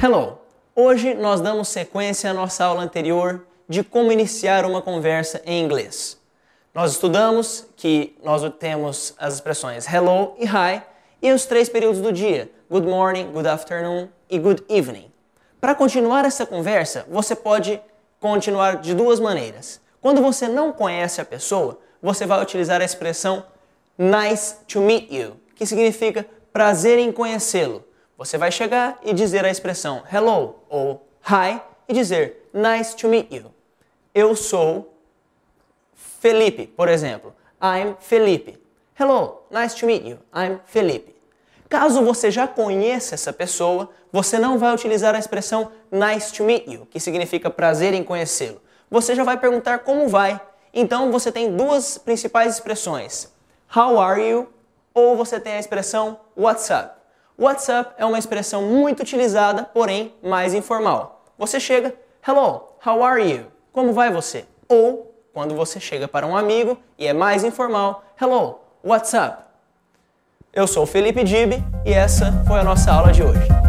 [0.00, 0.38] Hello!
[0.76, 6.16] Hoje nós damos sequência à nossa aula anterior de como iniciar uma conversa em inglês.
[6.72, 10.80] Nós estudamos que nós temos as expressões hello e hi
[11.20, 15.10] e os três períodos do dia: good morning, good afternoon e good evening.
[15.60, 17.80] Para continuar essa conversa, você pode
[18.20, 19.80] continuar de duas maneiras.
[20.00, 23.44] Quando você não conhece a pessoa, você vai utilizar a expressão
[23.98, 27.87] nice to meet you, que significa prazer em conhecê-lo.
[28.18, 33.32] Você vai chegar e dizer a expressão hello ou hi e dizer nice to meet
[33.32, 33.54] you.
[34.12, 34.92] Eu sou
[35.94, 37.32] Felipe, por exemplo.
[37.62, 38.60] I'm Felipe.
[38.98, 40.18] Hello, nice to meet you.
[40.34, 41.14] I'm Felipe.
[41.68, 46.66] Caso você já conheça essa pessoa, você não vai utilizar a expressão nice to meet
[46.66, 48.60] you, que significa prazer em conhecê-lo.
[48.90, 50.40] Você já vai perguntar como vai.
[50.74, 53.32] Então você tem duas principais expressões:
[53.72, 54.48] how are you
[54.92, 56.97] ou você tem a expressão what's up.
[57.40, 61.22] What's up é uma expressão muito utilizada, porém mais informal.
[61.38, 61.94] Você chega,
[62.26, 63.46] hello, how are you?
[63.72, 64.44] Como vai você?
[64.68, 69.44] Ou quando você chega para um amigo e é mais informal, hello, what's up?
[70.52, 73.67] Eu sou o Felipe Dib e essa foi a nossa aula de hoje.